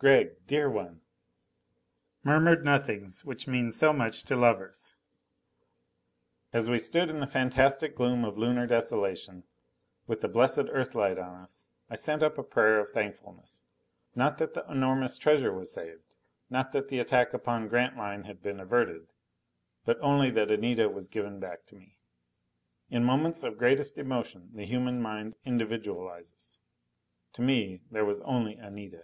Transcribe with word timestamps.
"Gregg 0.00 0.46
dear 0.46 0.70
one!" 0.70 1.00
Murmured 2.22 2.64
nothings 2.64 3.24
which 3.24 3.48
mean 3.48 3.72
so 3.72 3.92
much 3.92 4.22
to 4.22 4.36
lovers! 4.36 4.94
As 6.52 6.70
we 6.70 6.78
stood 6.78 7.10
in 7.10 7.18
the 7.18 7.26
fantastic 7.26 7.96
gloom 7.96 8.24
of 8.24 8.38
Lunar 8.38 8.64
desolation, 8.68 9.42
with 10.06 10.20
the 10.20 10.28
blessed 10.28 10.66
Earthlight 10.70 11.18
on 11.18 11.42
us, 11.42 11.66
I 11.90 11.96
sent 11.96 12.22
up 12.22 12.38
a 12.38 12.44
prayer 12.44 12.78
of 12.78 12.92
thankfulness. 12.92 13.64
Not 14.14 14.38
that 14.38 14.54
the 14.54 14.64
enormous 14.70 15.18
treasure 15.18 15.52
was 15.52 15.72
saved. 15.72 16.14
Not 16.48 16.70
that 16.70 16.86
the 16.86 17.00
attack 17.00 17.34
upon 17.34 17.66
Grantline 17.66 18.22
had 18.22 18.40
been 18.40 18.60
averted. 18.60 19.08
But 19.84 19.98
only 20.00 20.30
that 20.30 20.52
Anita 20.52 20.88
was 20.88 21.08
given 21.08 21.40
back 21.40 21.66
to 21.66 21.74
me. 21.74 21.98
In 22.88 23.02
moments 23.02 23.42
of 23.42 23.58
greatest 23.58 23.98
emotion 23.98 24.50
the 24.54 24.64
human 24.64 25.02
mind 25.02 25.34
individualizes. 25.44 26.60
To 27.32 27.42
me, 27.42 27.80
there 27.90 28.04
was 28.04 28.20
only 28.20 28.54
Anita. 28.54 29.02